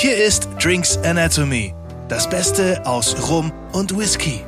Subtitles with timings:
[0.00, 1.74] Hier ist Drinks Anatomy,
[2.08, 4.44] das Beste aus Rum und Whisky.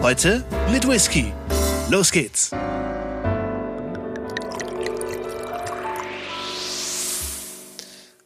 [0.00, 1.32] Heute mit Whisky.
[1.90, 2.52] Los geht's.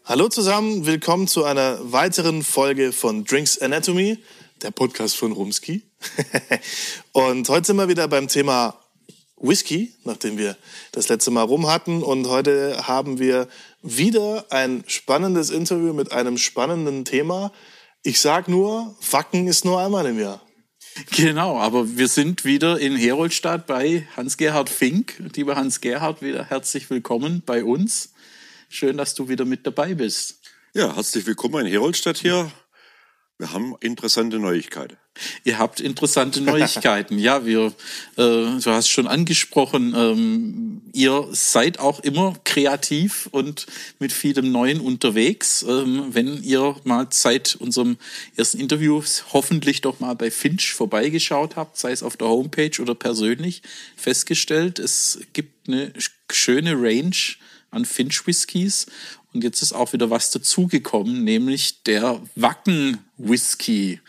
[0.05, 4.19] Hallo zusammen, willkommen zu einer weiteren Folge von Drinks Anatomy,
[4.61, 5.83] der Podcast von Rumski.
[7.13, 8.79] und heute sind wir wieder beim Thema
[9.41, 10.57] Whisky, nachdem wir
[10.93, 12.03] das letzte Mal rum hatten.
[12.03, 13.49] Und heute haben wir
[13.83, 17.53] wieder ein spannendes Interview mit einem spannenden Thema.
[18.03, 20.41] Ich sag nur, Wacken ist nur einmal im Jahr.
[21.17, 25.15] Genau, aber wir sind wieder in Heroldstadt bei Hans-Gerhard Fink.
[25.35, 28.13] Lieber Hans-Gerhard, wieder herzlich willkommen bei uns.
[28.69, 30.41] Schön, dass du wieder mit dabei bist.
[30.75, 32.51] Ja, herzlich willkommen in Heroldstadt hier.
[33.39, 34.97] Wir haben interessante Neuigkeiten.
[35.45, 37.19] Ihr habt interessante Neuigkeiten.
[37.19, 37.73] ja, wir, äh,
[38.17, 43.67] du hast schon angesprochen, ähm, ihr seid auch immer kreativ und
[44.01, 45.65] mit vielem Neuen unterwegs.
[45.69, 47.97] Ähm, wenn ihr mal seit unserem
[48.37, 52.97] ersten Interview hoffentlich doch mal bei Finch vorbeigeschaut habt, sei es auf der Homepage oder
[52.97, 53.63] persönlich,
[53.97, 55.93] festgestellt, es gibt eine
[56.29, 57.15] schöne Range
[57.71, 58.87] an Finch Whiskys
[59.33, 64.01] und jetzt ist auch wieder was dazugekommen, nämlich der Wacken Whisky.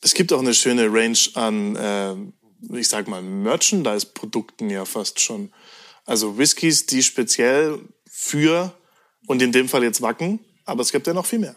[0.00, 2.14] Es gibt auch eine schöne Range an, äh,
[2.76, 5.52] ich sag mal, Merchandise-Produkten ja fast schon.
[6.04, 8.76] Also Whiskys, die speziell für
[9.26, 11.56] und in dem Fall jetzt Wacken, aber es gibt ja noch viel mehr.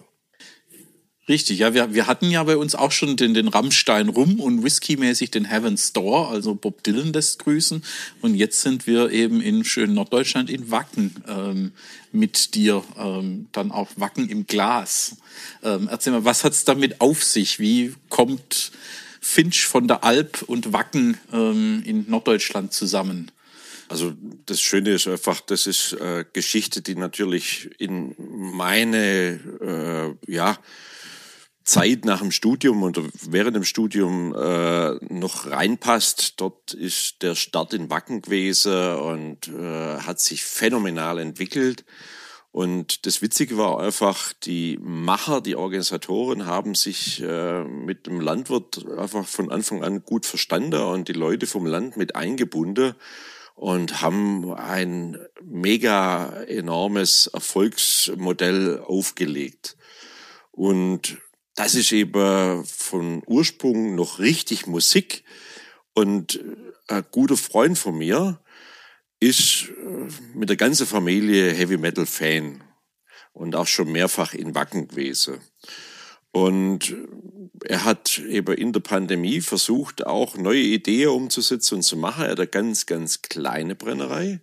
[1.27, 4.63] Richtig, ja, wir, wir hatten ja bei uns auch schon den, den Rammstein rum und
[4.63, 7.83] whiskymäßig den Heaven Store, also Bob Dylan lässt grüßen.
[8.21, 11.71] Und jetzt sind wir eben in schönen Norddeutschland in Wacken ähm,
[12.11, 15.17] mit dir, ähm, dann auch Wacken im Glas.
[15.63, 17.59] Ähm, erzähl mal, was hat's damit auf sich?
[17.59, 18.71] Wie kommt
[19.19, 23.31] Finch von der Alp und Wacken ähm, in Norddeutschland zusammen?
[23.87, 24.13] Also
[24.45, 30.59] das Schöne ist einfach, das ist äh, Geschichte, die natürlich in meine, äh, ja,
[31.65, 36.35] Zeit nach dem Studium oder während dem Studium äh, noch reinpasst.
[36.37, 41.83] Dort ist der Start in Wacken gewesen und äh, hat sich phänomenal entwickelt.
[42.51, 48.85] Und das Witzige war einfach, die Macher, die Organisatoren haben sich äh, mit dem Landwirt
[48.97, 52.93] einfach von Anfang an gut verstanden und die Leute vom Land mit eingebunden
[53.55, 59.75] und haben ein mega enormes Erfolgsmodell aufgelegt.
[60.51, 61.17] Und
[61.55, 65.23] das ist eben von Ursprung noch richtig Musik.
[65.93, 66.39] Und
[66.87, 68.39] ein guter Freund von mir
[69.19, 72.63] ist äh, mit der ganzen Familie Heavy Metal Fan
[73.33, 75.39] und auch schon mehrfach in Wacken gewesen.
[76.31, 76.93] Und
[77.63, 82.25] er hat eben in der Pandemie versucht, auch neue Ideen umzusetzen und zu machen.
[82.25, 84.41] Er hat eine ganz, ganz kleine Brennerei.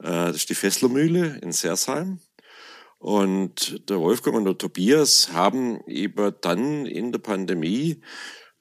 [0.00, 2.20] Äh, das ist die Fesslermühle in Sersheim.
[2.98, 8.02] Und der Wolfgang und der Tobias haben eben dann in der Pandemie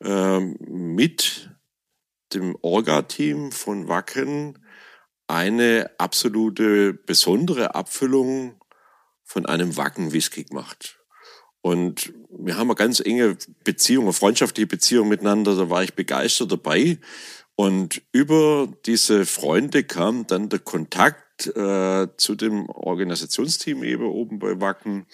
[0.04, 1.50] äh, mit
[2.34, 4.60] dem Orga-Team von Wacken
[5.28, 8.62] eine absolute besondere Abfüllung
[9.24, 11.00] von einem Wacken-Whisky gemacht.
[11.62, 16.52] Und wir haben eine ganz enge Beziehung, eine freundschaftliche Beziehung miteinander, da war ich begeistert
[16.52, 17.00] dabei.
[17.56, 24.60] Und über diese Freunde kam dann der Kontakt äh, zu dem Organisationsteam eben oben bei
[24.60, 25.06] Wacken.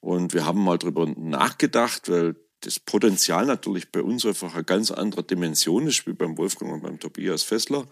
[0.00, 4.90] Und wir haben mal drüber nachgedacht, weil das Potenzial natürlich bei uns einfach eine ganz
[4.90, 7.86] andere Dimension ist, wie beim Wolfgang und beim Tobias Fessler.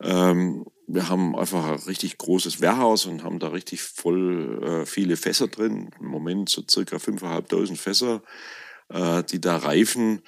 [0.00, 5.16] Ähm, wir haben einfach ein richtig großes Warehouse und haben da richtig voll äh, viele
[5.16, 5.90] Fässer drin.
[6.00, 8.22] Im Moment so circa 5.500 Fässer,
[8.88, 10.22] äh, die da reifen.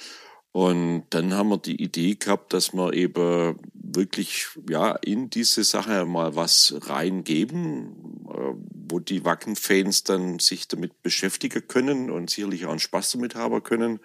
[0.56, 6.06] Und dann haben wir die Idee gehabt, dass wir eben wirklich ja in diese Sache
[6.06, 8.54] mal was reingeben, äh,
[8.88, 13.62] wo die Wacken-Fans dann sich damit beschäftigen können und sicherlich auch einen Spaß damit haben
[13.64, 14.00] können.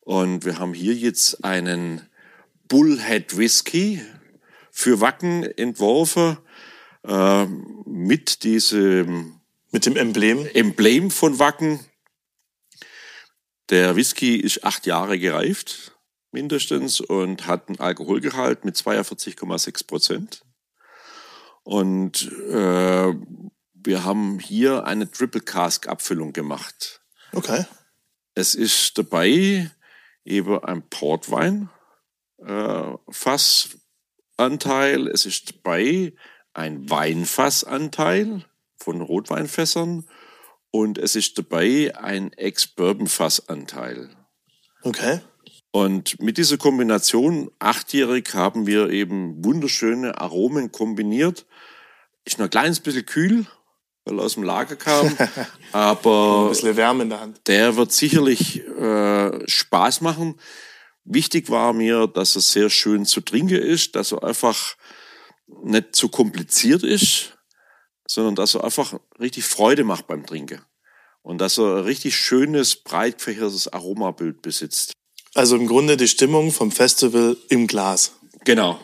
[0.00, 2.02] Und wir haben hier jetzt einen
[2.68, 4.02] Bullhead Whisky
[4.70, 6.36] für Wacken entworfen
[7.02, 7.46] äh,
[7.86, 11.80] mit diesem mit dem Emblem Emblem von Wacken
[13.70, 15.98] der Whisky ist acht Jahre gereift,
[16.30, 20.44] mindestens, und hat einen Alkoholgehalt mit 42,6 Prozent.
[21.64, 23.14] Und äh,
[23.74, 27.02] wir haben hier eine Triple Cask Abfüllung gemacht.
[27.32, 27.64] Okay.
[28.34, 29.70] Es ist dabei
[30.24, 31.68] eben ein Portwein
[32.38, 35.08] äh, Fassanteil.
[35.08, 36.14] Es ist dabei
[36.54, 38.44] ein Weinfassanteil
[38.76, 40.08] von Rotweinfässern
[40.70, 44.10] und es ist dabei ein Ex-Bourbon-Fassanteil.
[44.82, 45.20] Okay.
[45.70, 51.46] Und mit dieser Kombination achtjährig haben wir eben wunderschöne Aromen kombiniert.
[52.24, 53.46] Ist noch ein kleines bisschen kühl,
[54.04, 55.16] weil er aus dem Lager kam.
[55.72, 57.40] Aber Ein bisschen Wärme in der Hand.
[57.46, 60.40] der wird sicherlich äh, Spaß machen.
[61.04, 64.76] Wichtig war mir, dass er sehr schön zu trinken ist, dass er einfach
[65.64, 67.37] nicht zu kompliziert ist,
[68.08, 70.62] sondern dass er einfach richtig Freude macht beim Trinken.
[71.22, 74.92] Und dass er ein richtig schönes, breit gefächertes Aromabild besitzt.
[75.34, 78.12] Also im Grunde die Stimmung vom Festival im Glas.
[78.44, 78.80] Genau.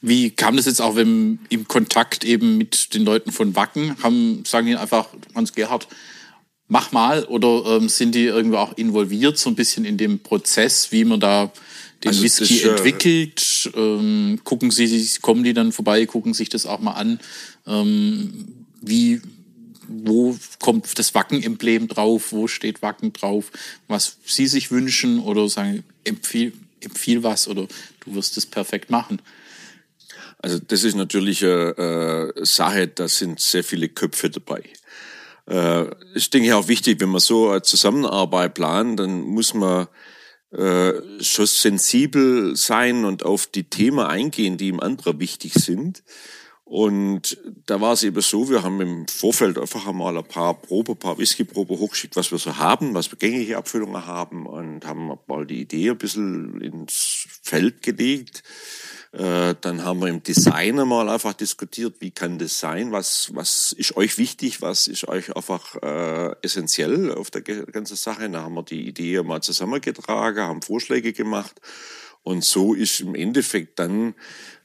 [0.00, 4.02] Wie kam das jetzt auch wenn, im Kontakt eben mit den Leuten von Wacken?
[4.02, 5.86] Haben, sagen die einfach, Hans-Gerhard,
[6.68, 7.24] mach mal?
[7.24, 11.20] Oder ähm, sind die irgendwie auch involviert so ein bisschen in dem Prozess, wie man
[11.20, 11.52] da
[12.04, 13.70] den Also Whisky ist, äh, entwickelt?
[13.74, 17.20] Ähm, gucken sie sich, kommen die dann vorbei, gucken sich das auch mal an?
[17.66, 19.20] Ähm, wie,
[19.88, 22.32] wo kommt das Wacken-Emblem drauf?
[22.32, 23.50] Wo steht Wacken drauf?
[23.88, 27.66] Was sie sich wünschen oder sagen, empfiehl, empfiehl was oder
[28.04, 29.20] du wirst es perfekt machen?
[30.38, 34.64] Also das ist natürlich eine äh, Sache, da sind sehr viele Köpfe dabei.
[35.48, 39.86] Äh, ist, denke ich, auch wichtig, wenn man so eine Zusammenarbeit plant, dann muss man
[40.52, 46.02] äh, schon sensibel sein und auf die Themen eingehen, die im anderen wichtig sind.
[46.72, 50.92] Und da war es eben so, wir haben im Vorfeld einfach einmal ein paar Probe,
[50.92, 55.18] ein paar Whisky-Probe hochgeschickt, was wir so haben, was wir gängige Abfüllungen haben und haben
[55.26, 58.42] mal die Idee ein bisschen ins Feld gelegt.
[59.12, 63.72] Äh, dann haben wir im Design mal einfach diskutiert, wie kann das sein, was, was
[63.72, 68.30] ist euch wichtig, was ist euch einfach äh, essentiell auf der ganzen Sache.
[68.30, 71.60] Da haben wir die Idee mal zusammengetragen, haben Vorschläge gemacht
[72.22, 74.14] und so ist im Endeffekt dann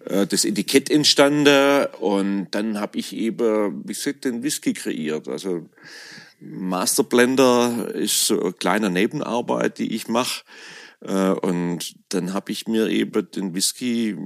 [0.05, 5.27] äh, das Etikett entstanden und dann habe ich eben, wie gesagt, den Whisky kreiert.
[5.27, 5.67] Also
[6.39, 10.43] Master Blender ist so eine kleine Nebenarbeit, die ich mache.
[11.01, 14.17] Äh, Und dann habe ich mir eben den Whisky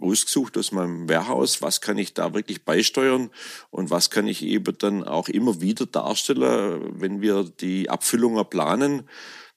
[0.00, 1.62] rausgesucht aus meinem Warehouse.
[1.62, 3.30] Was kann ich da wirklich beisteuern
[3.70, 9.08] und was kann ich eben dann auch immer wieder darstellen, wenn wir die Abfüllungen planen.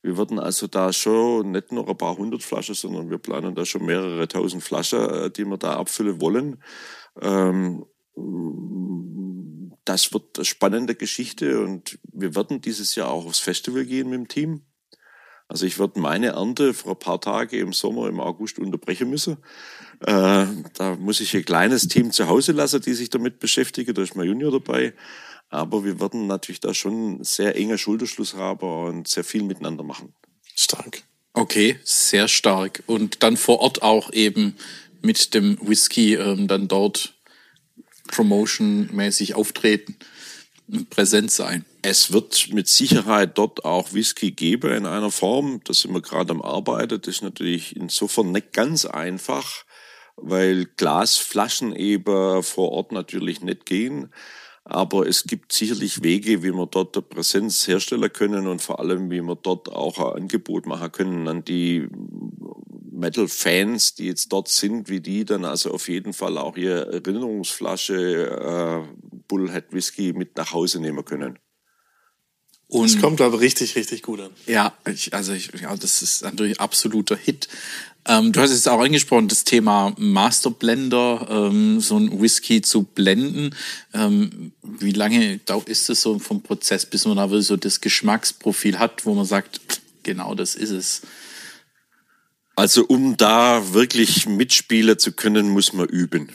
[0.01, 3.65] Wir werden also da schon nicht nur ein paar hundert Flaschen, sondern wir planen da
[3.65, 6.63] schon mehrere tausend Flaschen, äh, die wir da abfüllen wollen.
[7.21, 7.85] Ähm,
[9.85, 14.19] das wird eine spannende Geschichte und wir werden dieses Jahr auch aufs Festival gehen mit
[14.19, 14.61] dem Team.
[15.51, 19.33] Also ich werde meine Ernte vor ein paar Tage im Sommer, im August unterbrechen müssen.
[19.99, 20.45] Äh,
[20.75, 23.93] da muss ich ein kleines Team zu Hause lassen, die sich damit beschäftigen.
[23.93, 24.93] Da ist mein Junior dabei.
[25.49, 30.13] Aber wir werden natürlich da schon sehr enger Schulterschluss haben und sehr viel miteinander machen.
[30.55, 31.03] Stark.
[31.33, 32.83] Okay, sehr stark.
[32.85, 34.55] Und dann vor Ort auch eben
[35.01, 37.13] mit dem Whisky ähm, dann dort
[38.07, 39.97] promotionmäßig auftreten
[40.69, 41.65] und präsent sein.
[41.83, 45.61] Es wird mit Sicherheit dort auch Whisky geben in einer Form.
[45.63, 47.01] Da sind wir gerade am Arbeiten.
[47.01, 49.65] Das ist natürlich insofern nicht ganz einfach,
[50.15, 54.13] weil Glasflaschen eben vor Ort natürlich nicht gehen.
[54.63, 59.09] Aber es gibt sicherlich Wege, wie wir dort eine Präsenz herstellen können und vor allem,
[59.09, 61.87] wie wir dort auch ein Angebot machen können an die
[62.91, 68.85] Metal-Fans, die jetzt dort sind, wie die dann also auf jeden Fall auch ihre Erinnerungsflasche
[68.87, 71.39] äh, Bullhead Whisky mit nach Hause nehmen können.
[72.71, 74.29] Und Das kommt, glaube ich, richtig, richtig gut an.
[74.47, 77.49] Ja, ich, also ich, ja, das ist natürlich absoluter Hit.
[78.07, 82.83] Ähm, du hast es auch angesprochen, das Thema Master Blender, ähm, so ein Whisky zu
[82.83, 83.53] blenden.
[83.93, 88.79] Ähm, wie lange ist es so vom Prozess, bis man da wirklich so das Geschmacksprofil
[88.79, 89.59] hat, wo man sagt,
[90.03, 91.01] genau das ist es.
[92.55, 96.29] Also um da wirklich mitspielen zu können, muss man üben.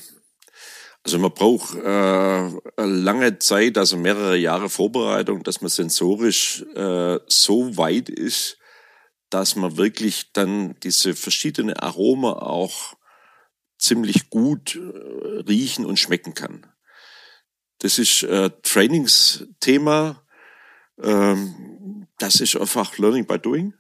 [1.07, 7.77] Also man braucht äh, lange Zeit, also mehrere Jahre Vorbereitung, dass man sensorisch äh, so
[7.77, 8.59] weit ist,
[9.31, 12.97] dass man wirklich dann diese verschiedenen Aromen auch
[13.79, 16.67] ziemlich gut äh, riechen und schmecken kann.
[17.79, 20.27] Das ist äh, Trainingsthema.
[21.01, 23.75] Ähm, das ist einfach Learning by Doing.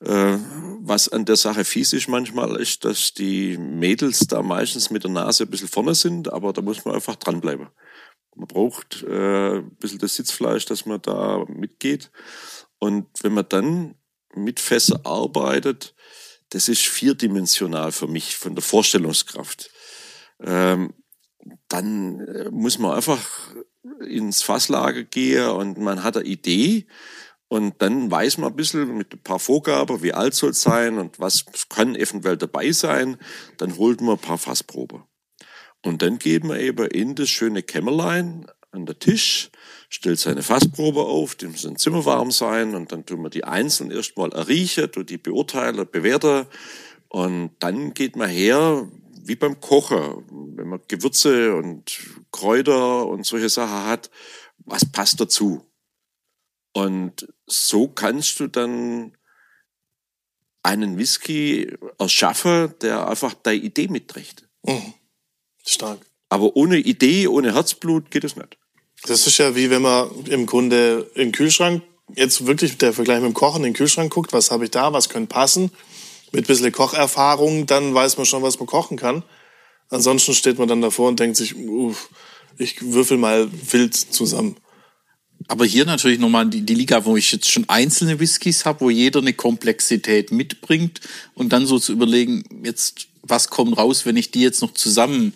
[0.00, 0.38] Äh,
[0.80, 5.10] was an der Sache fies ist manchmal, ist, dass die Mädels da meistens mit der
[5.10, 7.68] Nase ein bisschen vorne sind, aber da muss man einfach dranbleiben.
[8.36, 12.12] Man braucht äh, ein bisschen das Sitzfleisch, dass man da mitgeht.
[12.78, 13.96] Und wenn man dann
[14.34, 15.94] mit Fässer arbeitet,
[16.50, 19.70] das ist vierdimensional für mich von der Vorstellungskraft.
[20.40, 20.94] Ähm,
[21.68, 23.54] dann äh, muss man einfach
[24.00, 26.86] ins Fasslager gehen und man hat eine Idee
[27.48, 30.98] und dann weiß man ein bisschen mit ein paar Vorgaben, wie alt soll es sein
[30.98, 33.16] und was kann eventuell dabei sein.
[33.56, 35.02] Dann holt man ein paar Fassprobe.
[35.82, 39.50] Und dann geht man eben in das schöne Kämmerlein an der Tisch,
[39.88, 43.44] stellt seine Fassprobe auf, die muss im Zimmer warm sein und dann tun wir die
[43.44, 46.46] einzeln erstmal erriechen, tut die beurteilen, bewerten
[47.08, 48.86] und dann geht man her,
[49.22, 50.24] wie beim Kochen,
[50.56, 51.98] wenn man Gewürze und
[52.30, 54.10] Kräuter und solche Sachen hat,
[54.58, 55.67] was passt dazu?
[56.78, 59.16] Und so kannst du dann
[60.62, 64.48] einen Whisky erschaffen, der einfach deine Idee mitträgt.
[64.64, 64.94] Mhm.
[65.66, 65.98] Stark.
[66.28, 68.58] Aber ohne Idee, ohne Herzblut geht es nicht.
[69.02, 71.82] Das ist ja wie wenn man im Grunde in den Kühlschrank,
[72.14, 74.92] jetzt wirklich der Vergleich mit dem Kochen, in den Kühlschrank guckt, was habe ich da,
[74.92, 75.72] was könnte passen.
[76.30, 79.24] Mit ein bisschen Kocherfahrung, dann weiß man schon, was man kochen kann.
[79.90, 82.08] Ansonsten steht man dann davor und denkt sich, uff,
[82.56, 84.56] ich würfel mal wild zusammen.
[85.48, 88.90] Aber hier natürlich nochmal die, die Liga, wo ich jetzt schon einzelne Whiskys habe, wo
[88.90, 91.00] jeder eine Komplexität mitbringt
[91.34, 95.32] und dann so zu überlegen, jetzt was kommt raus, wenn ich die jetzt noch zusammen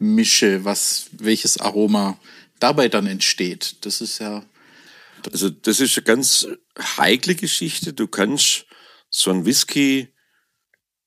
[0.00, 2.18] mische, was welches Aroma
[2.58, 3.76] dabei dann entsteht.
[3.82, 4.44] Das ist ja
[5.30, 6.48] Also das ist eine ganz
[6.98, 7.92] heikle Geschichte.
[7.92, 8.66] Du kannst
[9.10, 10.08] so ein Whisky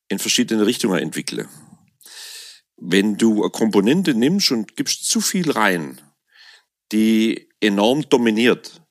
[0.08, 1.50] in verschiedene Richtungen entwickeln.
[2.78, 6.00] Wenn du eine Komponente nimmst und gibst zu viel rein,
[6.92, 8.82] die enorm dominiert,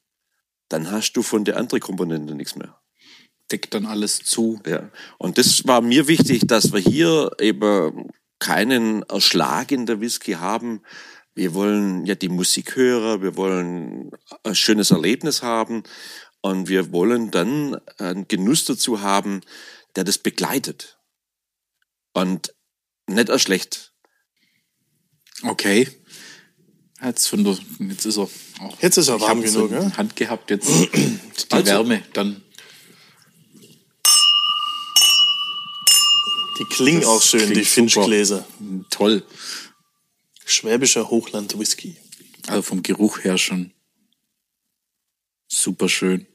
[0.69, 2.81] dann hast du von der anderen Komponente nichts mehr.
[3.51, 4.61] deckt dann alles zu.
[4.67, 4.91] Ja.
[5.19, 10.83] Und das war mir wichtig, dass wir hier eben keinen Erschlag in der Whisky haben.
[11.35, 14.11] Wir wollen ja die Musik hören, wir wollen
[14.45, 15.83] ein schönes Erlebnis haben
[16.41, 19.41] und wir wollen dann einen Genuss dazu haben,
[19.97, 20.99] der das begleitet.
[22.13, 22.55] Und
[23.07, 23.93] nicht erschlecht.
[25.43, 25.89] Okay.
[27.05, 28.23] Jetzt, von der, jetzt ist er
[28.61, 28.81] auch.
[28.81, 29.97] Jetzt ist er warm genug, so in ne?
[29.97, 31.19] Hand gehabt, jetzt die
[31.51, 32.41] Also- Wärme, dann
[36.59, 37.65] Die klingen auch schön, die.
[37.65, 38.47] Finchgläser.
[38.91, 39.25] toll.
[40.47, 41.97] Schwäbischer Hochland-Whisky.
[42.47, 43.73] Also vom Geruch her schon
[45.49, 46.27] super schön.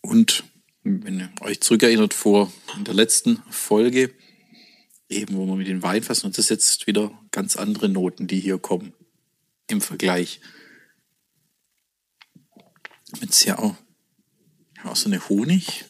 [0.00, 0.44] Und
[0.82, 4.12] wenn ihr euch zurückerinnert vor in der letzten Folge,
[5.08, 8.26] eben wo wir mit den Wein fassen, und das ist jetzt wieder ganz andere Noten,
[8.26, 8.92] die hier kommen
[9.68, 10.40] im Vergleich.
[13.20, 13.76] Jetzt ja auch,
[14.76, 15.84] ja auch so eine Honig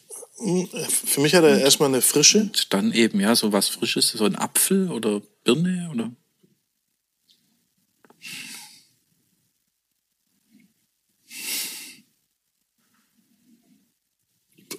[0.89, 2.41] Für mich hat er erstmal eine Frische.
[2.41, 6.11] und dann eben ja so was Frisches, so ein Apfel oder Birne oder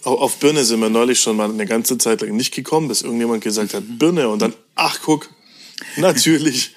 [0.07, 3.43] Auf Birne sind wir neulich schon mal eine ganze Zeit lang nicht gekommen, bis irgendjemand
[3.43, 4.29] gesagt hat, Birne.
[4.29, 5.29] Und dann, ach guck,
[5.97, 6.71] natürlich.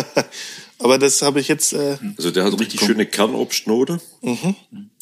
[0.80, 4.00] Aber das habe ich jetzt, äh, Also der hat richtig schöne Kernobstnote.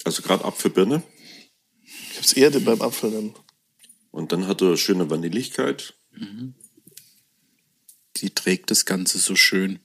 [0.05, 1.03] Also gerade Apfelbirne.
[2.11, 3.35] ich hab's eher beim Apfel dann.
[4.11, 5.95] Und dann hat er schöne Vanilligkeit.
[8.19, 9.79] die trägt das Ganze so schön.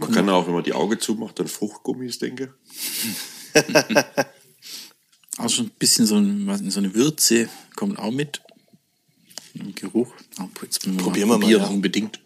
[0.00, 2.54] Man kann auch, wenn man die Augen zumacht, an Fruchtgummis denken.
[5.36, 8.40] auch schon ein bisschen so, ein, so eine Würze, kommt auch mit.
[9.54, 10.12] Im Geruch.
[10.38, 11.66] Ah, Jetzt wir Probieren wir mal, ja.
[11.66, 12.20] unbedingt.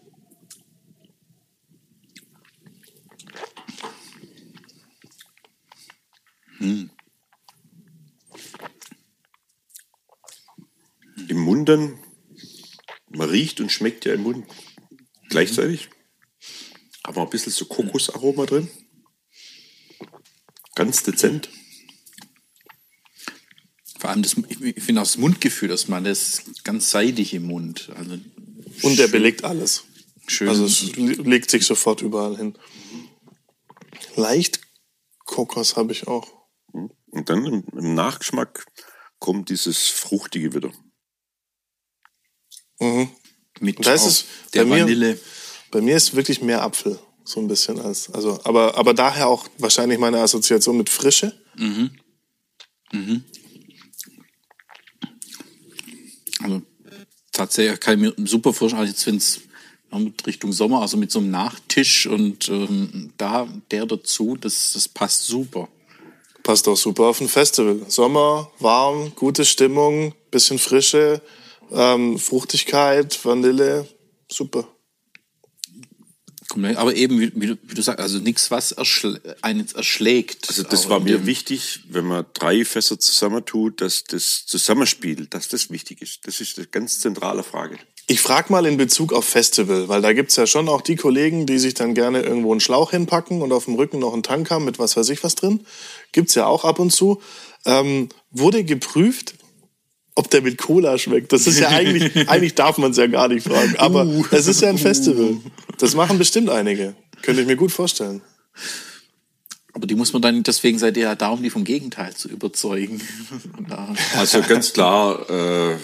[6.59, 6.89] Im
[11.29, 11.99] Mund dann,
[13.09, 14.45] man riecht und schmeckt ja im Mund
[15.29, 15.89] gleichzeitig.
[17.07, 18.67] Aber ein bisschen so Kokosaroma drin.
[20.75, 21.49] Ganz dezent.
[23.99, 27.43] Vor allem das, ich ich finde auch das Mundgefühl, dass man das ganz seidig im
[27.43, 27.89] Mund.
[27.95, 28.17] Also
[28.81, 29.83] Und der belegt alles.
[30.27, 30.49] schön.
[30.49, 32.57] Also es legt sich sofort überall hin.
[34.15, 34.59] Leicht
[35.25, 36.27] Kokos habe ich auch.
[36.71, 38.65] Und dann im, im Nachgeschmack
[39.19, 40.71] kommt dieses Fruchtige wieder.
[42.79, 43.09] Mhm.
[43.61, 45.19] mit da ist es der bei mir- Vanille.
[45.75, 49.45] Bei mir ist wirklich mehr Apfel, so ein bisschen als, also, aber, aber daher auch
[49.57, 51.33] wahrscheinlich meine Assoziation mit Frische.
[56.41, 56.61] Also
[57.33, 59.41] tatsächlich kann ich mir super vorstellen, also jetzt wenn es
[59.91, 64.87] mit Richtung Sommer, also mit so einem Nachtisch und ähm, da der dazu, das, das
[64.87, 65.67] passt super.
[66.41, 67.81] Passt auch super auf ein Festival.
[67.89, 71.21] Sommer, warm, gute Stimmung, bisschen Frische,
[71.69, 73.85] ähm, Fruchtigkeit, Vanille,
[74.31, 74.69] super.
[76.55, 76.77] Komplett.
[76.77, 80.47] Aber eben, wie, wie, du, sagst, also nichts, was erschl einen erschlägt.
[80.47, 85.69] Also das war mir wichtig, wenn man drei Fässer zusammentut, dass das Zusammenspiel, dass das
[85.69, 86.25] wichtig ist.
[86.25, 87.77] Das ist eine ganz zentrale Frage.
[88.07, 91.45] Ich frage mal in Bezug auf Festival, weil da gibt's ja schon auch die Kollegen,
[91.45, 94.49] die sich dann gerne irgendwo einen Schlauch hinpacken und auf dem Rücken noch einen Tank
[94.49, 95.65] haben mit was weiß ich was drin.
[96.13, 97.21] Gibt's ja auch ab und zu.
[97.65, 99.33] Ähm, wurde geprüft,
[100.15, 101.33] ob der mit Cola schmeckt.
[101.33, 103.75] Das ist ja eigentlich, eigentlich darf man es ja gar nicht fragen.
[103.77, 105.37] Aber es ist ja ein Festival.
[105.77, 106.95] Das machen bestimmt einige.
[107.21, 108.21] Könnte ich mir gut vorstellen.
[109.73, 112.29] Aber die muss man dann, deswegen seid ihr ja da, um die vom Gegenteil zu
[112.29, 113.01] überzeugen.
[114.15, 115.75] also ganz klar, äh,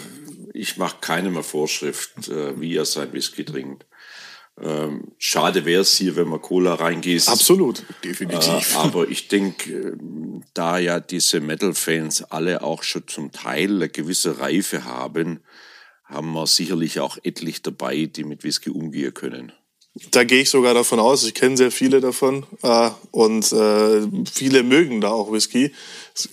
[0.54, 3.84] ich mache keinem eine Vorschrift, äh, wie er sein Whisky trinkt.
[4.60, 7.28] Ähm, schade wäre es hier, wenn man Cola reingießt.
[7.28, 8.74] Absolut, definitiv.
[8.74, 9.96] Äh, aber ich denke, äh,
[10.54, 15.40] da ja diese Metal-Fans alle auch schon zum Teil eine gewisse Reife haben,
[16.04, 19.52] haben wir sicherlich auch etlich dabei, die mit Whisky umgehen können.
[20.10, 21.24] Da gehe ich sogar davon aus.
[21.24, 25.72] Ich kenne sehr viele davon äh, und äh, viele mögen da auch Whisky.
[26.16, 26.28] Ich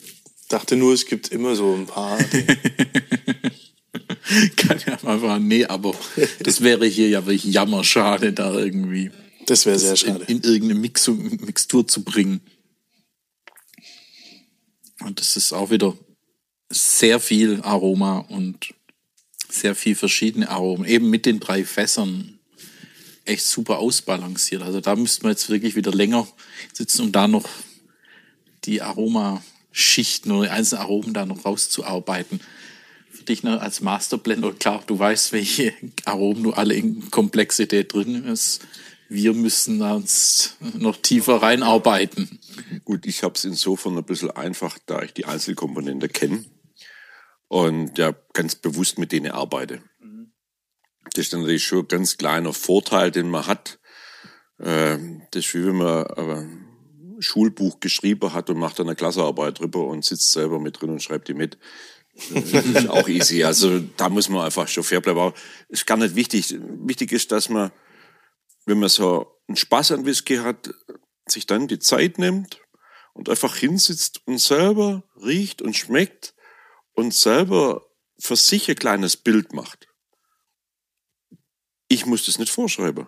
[0.48, 2.18] dachte nur, es gibt immer so ein paar.
[4.56, 5.94] Kann ja mal sagen, nee, aber
[6.42, 9.12] das wäre hier ja wirklich jammerschade, da irgendwie.
[9.46, 10.24] Das wäre sehr schade.
[10.28, 12.42] In, in irgendeine Mixu Mixtur zu bringen.
[15.02, 15.98] Und das ist auch wieder
[16.70, 18.74] sehr viel Aroma und
[19.50, 20.86] sehr viel verschiedene Aromen.
[20.86, 22.40] Eben mit den drei Fässern
[23.26, 24.62] echt super ausbalanciert.
[24.62, 26.28] Also da müsste man jetzt wirklich wieder länger
[26.74, 27.48] sitzen, um da noch
[28.66, 32.40] die Aromaschichten oder die einzelnen Aromen da noch rauszuarbeiten
[33.20, 35.74] für dich ne, als Masterblender, klar, du weißt, welche
[36.06, 38.62] Aromen du alle in Komplexität drin ist.
[39.10, 42.40] Wir müssen uns noch tiefer reinarbeiten.
[42.86, 46.46] Gut, ich habe es insofern ein bisschen einfach, da ich die Einzelkomponente kenne
[47.48, 49.82] und ja ganz bewusst mit denen arbeite.
[51.16, 53.80] Das ist natürlich schon ein ganz kleiner Vorteil, den man hat.
[54.60, 56.68] Ähm, das ist wie wenn man ein
[57.20, 61.02] Schulbuch geschrieben hat und macht dann eine Klassearbeit drüber und sitzt selber mit drin und
[61.02, 61.58] schreibt die mit
[62.30, 63.44] ist auch easy.
[63.44, 65.20] Also da muss man einfach schon fair bleiben.
[65.20, 65.34] Aber
[65.70, 66.56] ist gar nicht wichtig.
[66.60, 67.72] Wichtig ist, dass man,
[68.70, 70.70] wenn man so einen Spaß an Whisky hat,
[71.28, 72.62] sich dann die Zeit nimmt
[73.14, 76.36] und einfach hinsitzt und selber riecht und schmeckt
[76.94, 77.88] und selber
[78.20, 79.88] für sich ein kleines Bild macht.
[81.88, 83.08] Ich muss das nicht vorschreiben.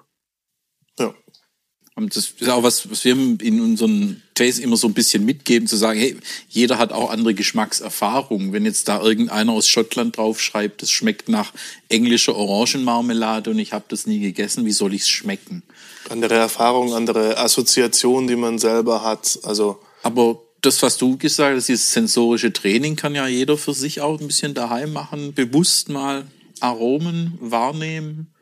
[1.96, 5.68] Und das ist auch was, was wir in unseren Jays immer so ein bisschen mitgeben,
[5.68, 6.16] zu sagen, hey,
[6.50, 8.54] jeder hat auch andere Geschmackserfahrungen.
[8.54, 11.52] Wenn jetzt da irgendeiner aus Schottland draufschreibt, das schmeckt nach
[11.90, 15.64] englischer Orangenmarmelade und ich habe das nie gegessen, wie soll ich es schmecken?
[16.10, 19.40] Andere Erfahrungen, andere Assoziationen, die man selber hat.
[19.44, 24.00] Also Aber das, was du gesagt hast, dieses sensorische Training kann ja jeder für sich
[24.00, 26.26] auch ein bisschen daheim machen, bewusst mal
[26.62, 28.34] Aromen wahrnehmen.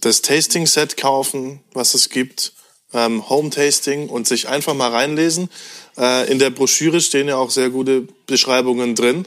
[0.00, 2.52] Das Tasting-Set kaufen, was es gibt
[2.94, 5.50] ähm, Home-Tasting und sich einfach mal reinlesen.
[5.98, 9.26] Äh, in der Broschüre stehen ja auch sehr gute Beschreibungen drin.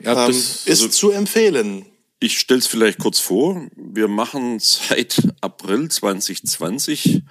[0.00, 1.84] Ja, ähm, ist also, zu empfehlen.
[2.20, 3.66] Ich stelle es vielleicht kurz vor.
[3.76, 7.22] Wir machen seit April 2020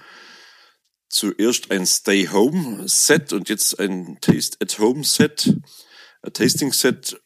[1.08, 5.56] zuerst ein Stay-Home-Set und jetzt ein Taste-at-Home-Set,
[6.22, 7.20] ein Tasting-Set,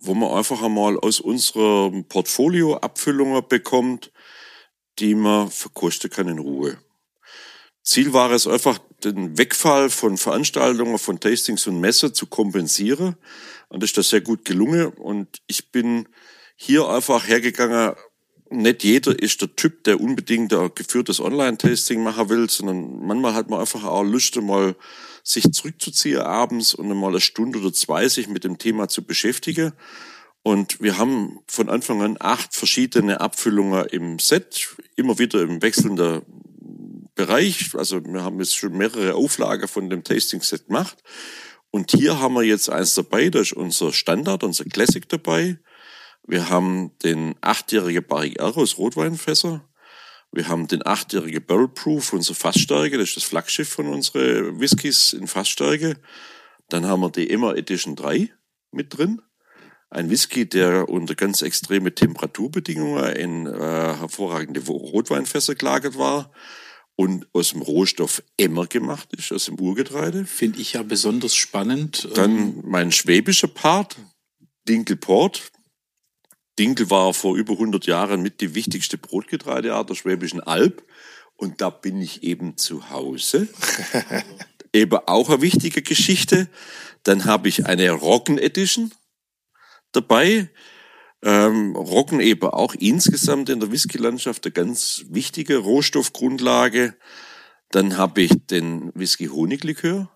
[0.00, 4.12] wo man einfach einmal aus unserem Portfolio Abfüllungen bekommt,
[4.98, 6.78] die man verkosten kann in Ruhe.
[7.82, 13.16] Ziel war es einfach, den Wegfall von Veranstaltungen, von Tastings und Messe zu kompensieren.
[13.68, 14.88] Und das ist das sehr gut gelungen.
[14.88, 16.08] Und ich bin
[16.54, 17.94] hier einfach hergegangen.
[18.50, 23.50] Nicht jeder ist der Typ, der unbedingt ein geführtes Online-Tasting machen will, sondern manchmal hat
[23.50, 24.76] man einfach auch Lust, mal
[25.24, 29.72] sich zurückzuziehen abends und mal eine Stunde oder zwei sich mit dem Thema zu beschäftigen.
[30.42, 36.22] Und wir haben von Anfang an acht verschiedene Abfüllungen im Set, immer wieder im wechselnden
[37.26, 37.72] Bereich.
[37.76, 41.02] Also wir haben jetzt schon mehrere Auflagen von dem Tasting-Set gemacht.
[41.70, 45.58] Und hier haben wir jetzt eins dabei, das ist unser Standard, unser Classic dabei.
[46.26, 49.66] Wir haben den achtjährige Barrique R aus Rotweinfässer.
[50.32, 55.12] Wir haben den achtjährige Barrel Proof, unser Fassstärke, das ist das Flaggschiff von unseren Whiskys
[55.12, 55.96] in Fassstärke.
[56.68, 58.30] Dann haben wir die Emma Edition 3
[58.72, 59.22] mit drin.
[59.90, 66.32] Ein Whisky, der unter ganz extreme Temperaturbedingungen in äh, hervorragende Rotweinfässer gelagert war
[66.96, 70.24] und aus dem Rohstoff Emmer gemacht ist, aus dem Urgetreide.
[70.24, 72.08] Finde ich ja besonders spannend.
[72.14, 73.96] Dann ähm, mein schwäbischer Part,
[74.68, 75.50] Dinkelport.
[76.58, 80.84] Dinkel war vor über 100 Jahren mit die wichtigste Brotgetreideart der Schwäbischen Alb.
[81.36, 83.48] Und da bin ich eben zu Hause.
[84.72, 86.48] eben auch eine wichtige Geschichte.
[87.02, 88.92] Dann habe ich eine Roggen Edition
[89.92, 90.50] dabei.
[91.24, 96.94] Ähm, Roggen eben auch insgesamt in der Whisky-Landschaft eine ganz wichtige Rohstoffgrundlage.
[97.70, 100.10] Dann habe ich den Whisky-Honiglikör,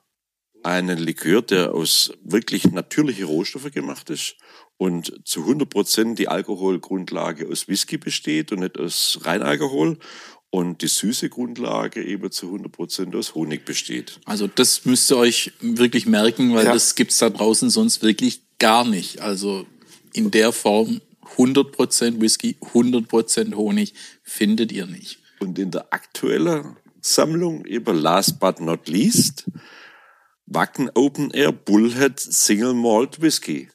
[0.62, 4.37] einen Likör, der aus wirklich natürliche Rohstoffe gemacht ist
[4.79, 9.99] und zu 100 Prozent die Alkoholgrundlage aus Whisky besteht und nicht aus Reinalkohol
[10.51, 14.21] und die süße Grundlage eben zu 100 Prozent aus Honig besteht.
[14.25, 16.73] Also das müsst ihr euch wirklich merken, weil ja.
[16.73, 19.21] das gibt's da draußen sonst wirklich gar nicht.
[19.21, 19.66] Also
[20.16, 21.00] in der Form
[21.37, 25.18] 100% Whisky, 100% Honig findet ihr nicht.
[25.40, 29.44] Und in der aktuellen Sammlung, eben last but not least,
[30.46, 33.68] Wacken Open Air Bullhead Single Malt Whisky.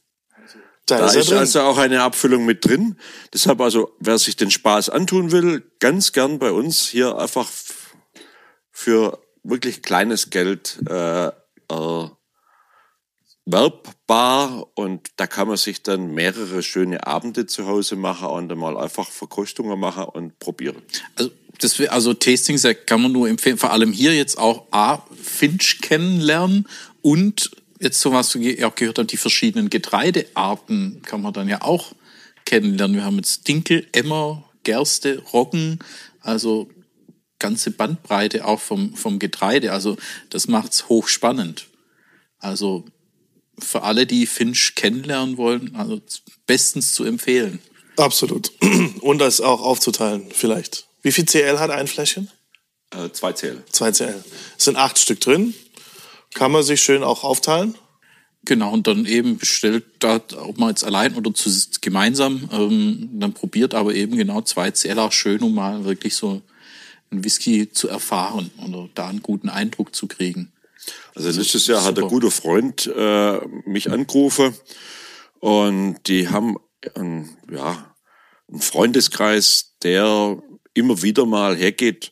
[0.86, 2.98] Da, Da ist ist also auch eine Abfüllung mit drin.
[3.34, 7.50] Deshalb also, wer sich den Spaß antun will, ganz gern bei uns hier einfach
[8.72, 11.32] für wirklich kleines Geld äh,
[13.54, 18.78] erwerbbar und da kann man sich dann mehrere schöne Abende zu Hause machen und einmal
[18.78, 20.82] einfach Verkostungen machen und probieren.
[21.16, 25.80] Also, das also Tastings kann man nur empfehlen, vor allem hier jetzt auch A, Finch
[25.82, 26.68] kennenlernen
[27.02, 31.62] und jetzt so was ge- auch gehört haben, die verschiedenen Getreidearten kann man dann ja
[31.62, 31.94] auch
[32.46, 32.98] kennenlernen.
[32.98, 35.80] Wir haben jetzt Dinkel, Emmer, Gerste, Roggen,
[36.22, 36.70] also
[37.38, 39.72] ganze Bandbreite auch vom, vom Getreide.
[39.72, 39.98] Also
[40.30, 41.68] das macht's hochspannend.
[42.38, 42.86] Also
[43.62, 46.02] für alle, die Finch kennenlernen wollen, also
[46.46, 47.60] bestens zu empfehlen.
[47.98, 48.52] Absolut.
[49.02, 50.88] Und das auch aufzuteilen, vielleicht.
[51.02, 52.30] Wie viel CL hat ein Fläschchen?
[52.92, 53.64] Äh, zwei Zähle.
[53.72, 54.24] Zwei CL.
[54.58, 55.54] Es sind acht Stück drin.
[56.34, 57.76] Kann man sich schön auch aufteilen.
[58.44, 61.50] Genau, und dann eben bestellt, da, ob man jetzt allein oder zu,
[61.82, 66.42] gemeinsam, ähm, dann probiert aber eben genau zwei Zähler schön, um mal wirklich so
[67.12, 70.52] einen Whisky zu erfahren oder da einen guten Eindruck zu kriegen.
[71.16, 74.56] Also letztes Jahr hat ein guter Freund äh, mich angerufen
[75.40, 76.58] und die haben
[76.96, 77.96] einen, ja,
[78.48, 80.42] einen Freundeskreis, der
[80.74, 82.12] immer wieder mal hergeht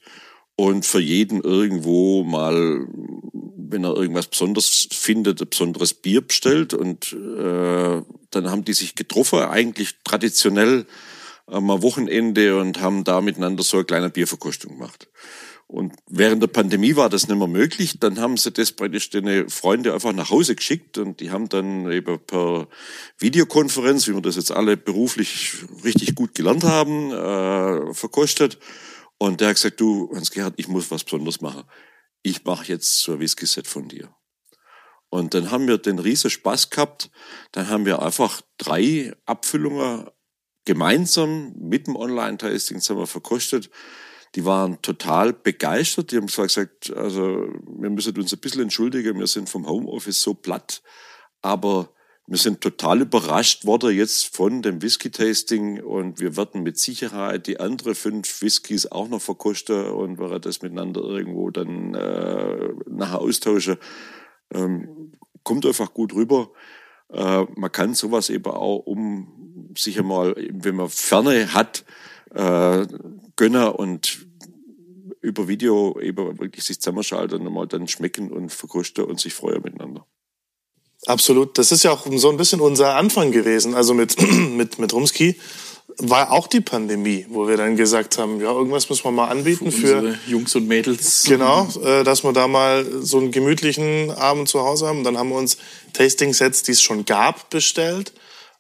[0.56, 2.86] und für jeden irgendwo mal,
[3.32, 8.02] wenn er irgendwas Besonderes findet, ein besonderes Bier bestellt und äh,
[8.32, 10.86] dann haben die sich getroffen, eigentlich traditionell
[11.48, 15.08] am Wochenende und haben da miteinander so eine kleine Bierverkostung gemacht.
[15.72, 18.00] Und während der Pandemie war das nicht mehr möglich.
[18.00, 21.92] Dann haben sie das praktisch den Freunde einfach nach Hause geschickt und die haben dann
[21.92, 22.68] eben per
[23.20, 25.54] Videokonferenz, wie wir das jetzt alle beruflich
[25.84, 28.58] richtig gut gelernt haben, äh, verkostet.
[29.20, 31.62] Und der hat gesagt, du, Hans-Gerhard, ich muss was Besonderes machen.
[32.24, 34.12] Ich mache jetzt so ein Whisky-Set von dir.
[35.10, 37.12] Und dann haben wir den riesen Spaß gehabt.
[37.52, 40.10] Dann haben wir einfach drei Abfüllungen
[40.66, 43.70] gemeinsam mit dem Online-Tasting verkostet.
[44.36, 46.12] Die waren total begeistert.
[46.12, 50.22] Die haben zwar gesagt, also wir müssen uns ein bisschen entschuldigen, wir sind vom Homeoffice
[50.22, 50.82] so platt,
[51.42, 51.90] aber
[52.30, 57.60] wir sind total überrascht worden jetzt von dem Whisky-Tasting und wir werden mit Sicherheit die
[57.60, 63.78] anderen fünf Whiskys auch noch verkosten und werden das miteinander irgendwo dann äh, nachher austauschen.
[64.54, 65.14] Ähm,
[65.44, 66.52] kommt einfach gut rüber.
[67.12, 71.84] Äh, man kann sowas eben auch, um sich einmal, wenn man Ferne hat,
[72.36, 72.86] äh,
[73.40, 74.28] gönnen und
[75.22, 79.62] über Video eben wirklich sich zusammenschalten und mal dann schmecken und verkosten und sich freuen
[79.64, 80.06] miteinander.
[81.06, 81.58] Absolut.
[81.58, 83.76] Das ist ja auch so ein bisschen unser Anfang gewesen.
[83.76, 85.40] Also mit, mit, mit Rumski
[85.98, 89.72] war auch die Pandemie, wo wir dann gesagt haben, ja, irgendwas müssen wir mal anbieten
[89.72, 91.24] für, Unsere Jungs und Mädels.
[91.26, 95.06] genau, äh, dass wir da mal so einen gemütlichen Abend zu Hause haben.
[95.06, 95.58] Dann haben wir uns
[95.94, 98.12] Tasting-Sets, die es schon gab, bestellt.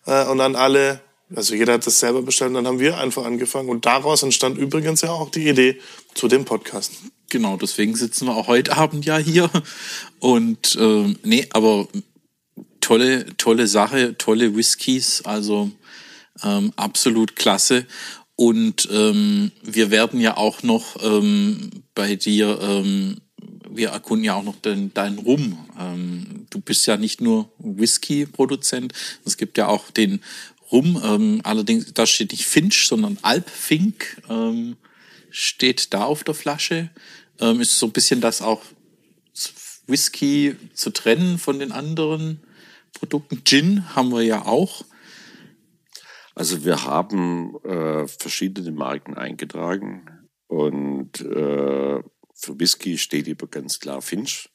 [0.06, 1.02] Äh, und dann alle,
[1.36, 3.70] also jeder hat das selber bestellt und dann haben wir einfach angefangen.
[3.70, 5.80] Und daraus entstand übrigens ja auch die Idee
[6.16, 6.94] zu dem Podcast.
[7.30, 9.50] Genau, deswegen sitzen wir auch heute Abend ja hier.
[10.20, 11.88] Und ähm, nee, aber
[12.82, 15.70] tolle, tolle Sache, tolle Whiskys, also
[16.44, 17.86] ähm, absolut klasse.
[18.36, 23.18] Und ähm, wir werden ja auch noch ähm, bei dir, ähm,
[23.70, 25.58] wir erkunden ja auch noch den, deinen Rum.
[25.78, 28.94] Ähm, du bist ja nicht nur Whisky-Produzent,
[29.26, 30.22] es gibt ja auch den
[30.72, 31.02] Rum.
[31.04, 34.78] Ähm, allerdings, da steht nicht Finch, sondern Alpfink ähm,
[35.30, 36.90] steht da auf der Flasche.
[37.40, 38.62] Ähm, ist so ein bisschen das auch
[39.88, 42.42] Whisky zu trennen von den anderen
[42.94, 43.44] Produkten.
[43.44, 44.86] Gin haben wir ja auch.
[46.36, 52.02] Also wir haben äh, verschiedene Marken eingetragen und äh,
[52.34, 54.50] für Whisky steht über ganz klar Finch.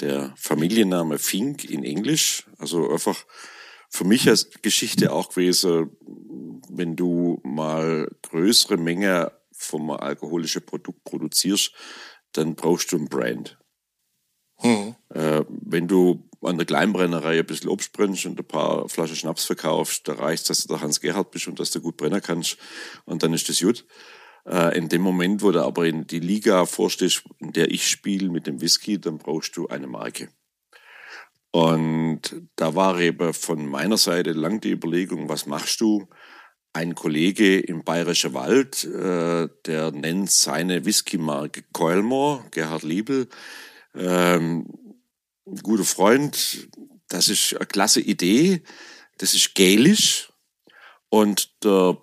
[0.00, 2.46] Der Familienname Fink in Englisch.
[2.58, 3.24] Also einfach
[3.88, 5.90] für mich als Geschichte auch gewesen,
[6.68, 11.72] wenn du mal größere Menge vom alkoholischen Produkt produzierst,
[12.32, 13.58] dann brauchst du ein Brand.
[14.60, 14.94] Hm.
[15.10, 19.44] Äh, wenn du an der Kleinbrennerei ein bisschen Obst brennst und ein paar Flaschen Schnaps
[19.44, 22.58] verkaufst, da reicht dass du der Hans Gerhard bist und dass du gut brennen kannst
[23.04, 23.86] und dann ist das gut.
[24.46, 28.30] Äh, in dem Moment, wo du aber in die Liga vorstehst, in der ich spiele
[28.30, 30.28] mit dem Whisky, dann brauchst du eine Marke.
[31.50, 32.20] Und
[32.56, 36.08] da war eben von meiner Seite lang die Überlegung, was machst du?
[36.74, 43.28] Ein Kollege im Bayerischen Wald, äh, der nennt seine Whisky-Marke Coilmore, Gerhard Liebel,
[43.94, 44.66] ähm,
[45.62, 46.68] guter Freund,
[47.08, 48.62] das ist eine klasse Idee,
[49.16, 50.30] das ist gälisch
[51.08, 51.96] und der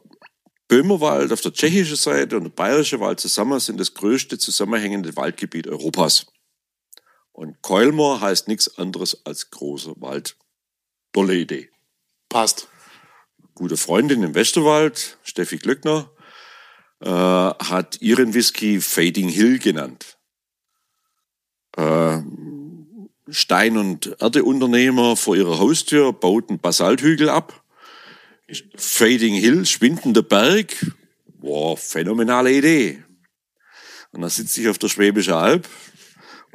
[0.67, 5.67] Böhmerwald auf der tschechischen Seite und der bayerische Wald zusammen sind das größte zusammenhängende Waldgebiet
[5.67, 6.25] Europas.
[7.35, 10.37] Und Keulmer heißt nichts anderes als großer Wald.
[11.11, 11.69] Tolle Idee.
[12.29, 12.69] Passt.
[13.55, 16.09] Gute Freundin im Westerwald, Steffi Glöckner,
[17.01, 20.17] äh, hat ihren Whisky Fading Hill genannt.
[21.75, 22.21] Äh,
[23.27, 27.65] Stein- und Erdeunternehmer vor ihrer Haustür bauten Basalthügel ab.
[28.77, 30.73] Fading Hill, schwindender Berg.
[31.25, 33.03] Boah, phänomenale Idee.
[34.11, 35.67] Und dann sitze ich auf der Schwäbische Alb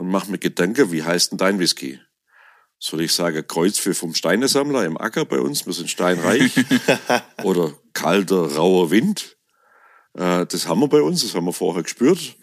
[0.01, 2.01] und mache mir Gedanken, wie heißt denn dein Whisky?
[2.79, 6.55] Soll ich sagen, Kreuzpfiff vom Steinesammler im Acker bei uns, wir sind steinreich?
[7.43, 9.37] Oder kalter, rauer Wind?
[10.15, 12.37] Äh, das haben wir bei uns, das haben wir vorher gespürt.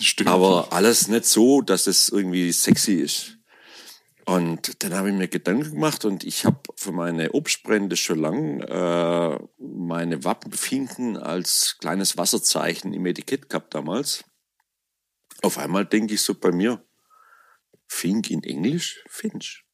[0.00, 0.30] Stimmt.
[0.30, 3.36] Aber alles nicht so, dass es irgendwie sexy ist.
[4.24, 8.60] Und dann habe ich mir Gedanken gemacht und ich habe für meine Obstbrände schon lang
[8.62, 14.24] äh, meine Wappenfinken als kleines Wasserzeichen im Etikett gehabt damals.
[15.42, 16.82] Auf einmal denke ich so bei mir,
[17.92, 19.64] Fink in Englisch, Finch.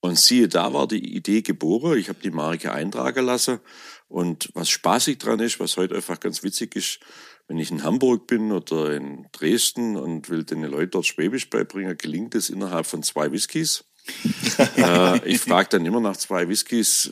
[0.00, 1.98] Und siehe, da war die Idee geboren.
[1.98, 3.60] Ich habe die Marke eintragen lassen.
[4.06, 7.00] Und was spaßig dran ist, was heute einfach ganz witzig ist,
[7.48, 11.98] wenn ich in Hamburg bin oder in Dresden und will den Leuten dort Schwäbisch beibringen,
[11.98, 13.84] gelingt es innerhalb von zwei Whiskys.
[14.76, 17.10] äh, ich frage dann immer nach zwei Whiskys,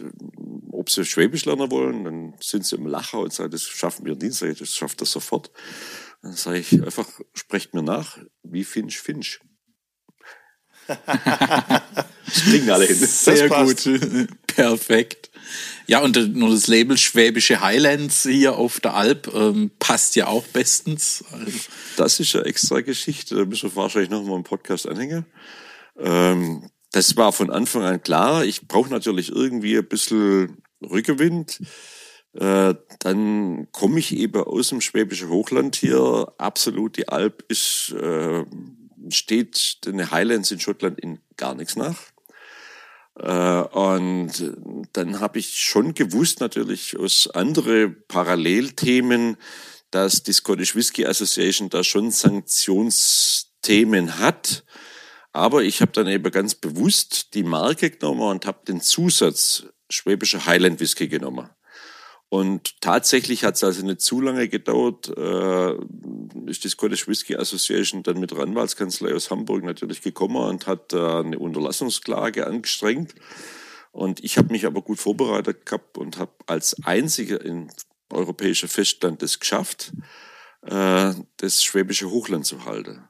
[0.71, 2.05] ob sie Schwäbisch lernen wollen.
[2.05, 5.51] Dann sind sie im Lacher und sagen, das schaffen wir ich, das schafft das sofort.
[6.23, 9.41] Dann sage ich einfach, sprecht mir nach, wie Finch Finch.
[10.87, 12.97] das kriegen alle hin.
[12.97, 13.89] Sehr gut.
[14.47, 15.31] Perfekt.
[15.87, 20.45] Ja, und nur das Label Schwäbische Highlands hier auf der Alp ähm, passt ja auch
[20.47, 21.25] bestens.
[21.97, 25.27] Das ist eine extra Geschichte, da müssen wir wahrscheinlich noch mal einen Podcast anhängen.
[25.99, 28.45] Ähm, das war von Anfang an klar.
[28.45, 31.61] Ich brauche natürlich irgendwie ein bisschen Rückenwind.
[32.35, 36.33] Äh, dann komme ich eben aus dem Schwäbischen Hochland hier.
[36.39, 38.45] Absolut, die Alp ist, äh,
[39.11, 41.99] steht den Highlands in Schottland in gar nichts nach.
[43.19, 44.55] Äh, und
[44.93, 49.37] dann habe ich schon gewusst, natürlich aus andere Parallelthemen,
[49.91, 54.65] dass die Scottish Whisky Association da schon Sanktionsthemen hat.
[55.35, 60.47] Aber ich habe dann eben ganz bewusst die Marke genommen und habe den Zusatz Schwäbischer
[60.47, 61.51] Highland Whisky genommen.
[62.33, 65.75] Und tatsächlich hat es also nicht zu lange gedauert, äh,
[66.47, 70.95] ist die Scottish Whisky Association dann mit der Anwaltskanzlei aus Hamburg natürlich gekommen und hat
[70.95, 73.15] äh, eine Unterlassungsklage angestrengt.
[73.91, 77.69] Und ich habe mich aber gut vorbereitet gehabt und habe als einziger im
[78.09, 79.93] europäischen Festland es geschafft,
[80.63, 83.07] äh, das schwäbische Hochland zu halten.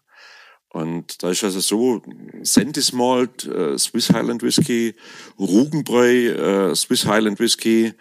[0.68, 2.02] Und da ist also so,
[2.42, 4.96] Sentis Malt, äh, Swiss Highland Whisky,
[5.38, 7.94] Rugenbräu, äh, Swiss Highland Whisky,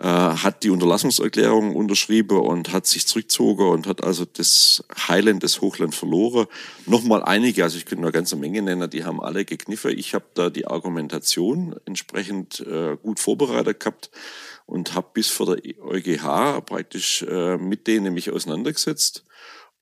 [0.00, 5.60] äh, hat die Unterlassungserklärung unterschrieben und hat sich zurückgezogen und hat also das Highland, das
[5.60, 6.46] Hochland verloren.
[6.86, 9.96] Nochmal einige, also ich könnte eine ganze Menge nennen, die haben alle gekniffen.
[9.96, 14.10] Ich habe da die Argumentation entsprechend äh, gut vorbereitet gehabt
[14.66, 19.24] und habe bis vor der EuGH praktisch äh, mit denen mich auseinandergesetzt.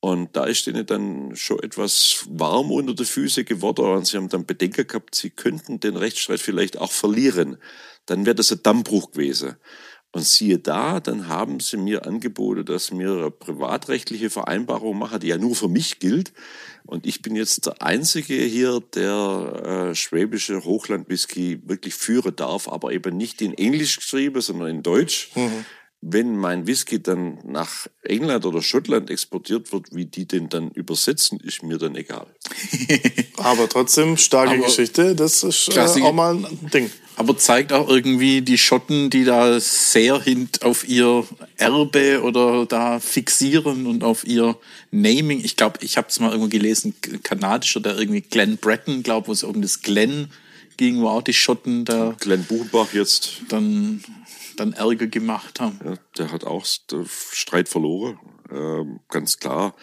[0.00, 4.28] Und da ist denen dann schon etwas warm unter die Füße geworden und sie haben
[4.28, 7.56] dann Bedenken gehabt, sie könnten den Rechtsstreit vielleicht auch verlieren.
[8.06, 9.56] Dann wäre das ein Dammbruch gewesen.
[10.14, 15.28] Und siehe da, dann haben sie mir angeboten, dass mir eine privatrechtliche Vereinbarung machen, die
[15.28, 16.32] ja nur für mich gilt.
[16.84, 22.92] Und ich bin jetzt der Einzige hier, der äh, schwäbische Hochlandwhisky wirklich führen darf, aber
[22.92, 25.30] eben nicht in Englisch geschrieben, sondern in Deutsch.
[25.34, 25.64] Mhm.
[26.04, 31.38] Wenn mein Whisky dann nach England oder Schottland exportiert wird, wie die den dann übersetzen,
[31.38, 32.26] ist mir dann egal.
[33.36, 35.14] Aber trotzdem, starke Aber Geschichte.
[35.14, 36.02] Das ist äh, Klasse.
[36.02, 36.90] auch mal ein Ding.
[37.16, 41.24] aber zeigt auch irgendwie die Schotten, die da sehr hint auf ihr
[41.56, 44.56] Erbe oder da fixieren und auf ihr
[44.90, 45.44] Naming.
[45.44, 49.28] Ich glaube, ich habe es mal irgendwo gelesen, k- kanadischer, der irgendwie Glenn Breton, glaube
[49.28, 50.30] wo es um das Glenn
[50.78, 54.02] ging, wo auch die Schotten da Glenn Buchenbach jetzt, dann,
[54.56, 55.80] dann Ärger gemacht haben.
[55.84, 58.18] ja, der hat auch den Streit verloren,
[58.50, 59.74] ähm, ganz klar.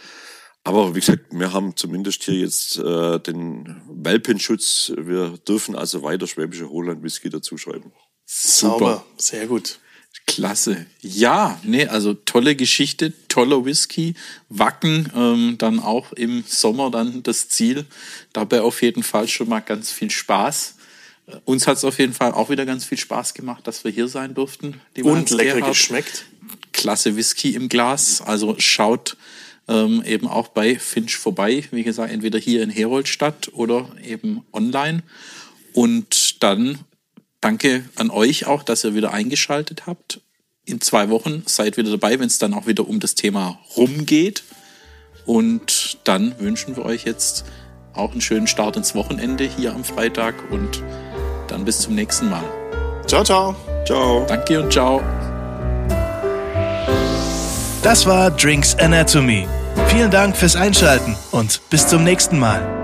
[0.64, 4.92] Aber wie gesagt, wir haben zumindest hier jetzt äh, den Welpenschutz.
[4.98, 7.92] Wir dürfen also weiter schwäbische Holland Whisky dazuschreiben.
[8.26, 9.06] Sauber.
[9.18, 9.80] Sehr gut.
[10.28, 10.86] Klasse.
[11.02, 14.16] Ja, nee, also tolle Geschichte, toller Whisky.
[14.50, 17.86] Wacken, ähm, dann auch im Sommer dann das Ziel.
[18.34, 20.76] Dabei auf jeden Fall schon mal ganz viel Spaß.
[21.46, 24.08] Uns hat es auf jeden Fall auch wieder ganz viel Spaß gemacht, dass wir hier
[24.08, 24.82] sein durften.
[25.02, 25.72] Und lecker Gerhard.
[25.72, 26.26] geschmeckt.
[26.74, 28.22] Klasse Whisky im Glas.
[28.22, 29.18] Also schaut
[29.68, 31.64] ähm, eben auch bei Finch vorbei.
[31.72, 35.04] Wie gesagt, entweder hier in Heroldstadt oder eben online.
[35.74, 36.80] Und dann
[37.42, 40.22] danke an euch auch, dass ihr wieder eingeschaltet habt.
[40.66, 44.44] In zwei Wochen seid wieder dabei, wenn es dann auch wieder um das Thema rumgeht.
[45.26, 47.46] Und dann wünschen wir euch jetzt
[47.94, 50.82] auch einen schönen Start ins Wochenende hier am Freitag und
[51.52, 52.44] dann bis zum nächsten Mal.
[53.06, 53.56] Ciao, ciao.
[53.86, 54.26] Ciao.
[54.28, 55.02] Danke und ciao.
[57.82, 59.48] Das war Drinks Anatomy.
[59.88, 62.79] Vielen Dank fürs Einschalten und bis zum nächsten Mal.